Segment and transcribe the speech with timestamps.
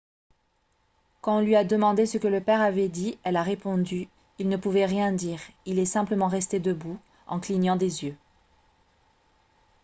[1.21, 4.57] quand on lui a demandé ce que le père avait dit elle a répondu:«il ne
[4.57, 8.17] pouvait rien dire il est simplement resté debout en clignant des yeux.»